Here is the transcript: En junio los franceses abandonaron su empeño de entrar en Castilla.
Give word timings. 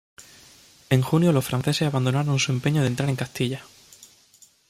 En 0.89 1.03
junio 1.03 1.31
los 1.31 1.45
franceses 1.45 1.87
abandonaron 1.87 2.39
su 2.39 2.51
empeño 2.51 2.81
de 2.81 2.87
entrar 2.87 3.07
en 3.07 3.15
Castilla. 3.15 3.61